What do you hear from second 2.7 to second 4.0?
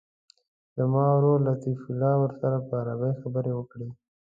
عربي خبرې وکړي.